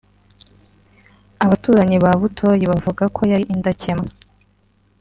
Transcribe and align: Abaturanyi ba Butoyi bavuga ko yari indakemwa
Abaturanyi 1.45 1.97
ba 2.03 2.11
Butoyi 2.21 2.65
bavuga 2.71 3.03
ko 3.15 3.21
yari 3.31 3.45
indakemwa 3.53 4.11